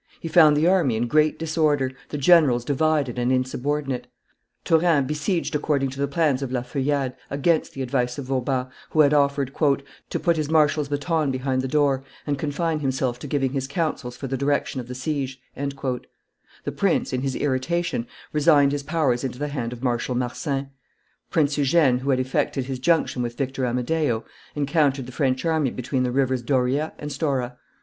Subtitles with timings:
[0.19, 4.07] He found the army in great disorder, the generals divided and insubordinate,
[4.65, 9.01] Turin besieged according to the plans of La Feuillade, against the advice of Vauban, who
[9.01, 13.51] had offered "to put his marshal's baton behind the door, and confine himself to giving
[13.51, 18.81] his counsels for the direction of the siege;" the prince, in his irritation, resigned his
[18.81, 20.71] powers into the hands of Marshal Marsin;
[21.29, 24.25] Prince Eugene, who had effected his junction with Victor Amadeo,
[24.55, 27.57] encountered the French army between the Rivers Doria and Stora.